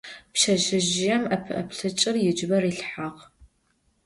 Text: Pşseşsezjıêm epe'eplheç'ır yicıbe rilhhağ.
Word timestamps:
Pşseşsezjıêm 0.33 1.23
epe'eplheç'ır 1.35 2.15
yicıbe 2.23 2.57
rilhhağ. 2.63 3.07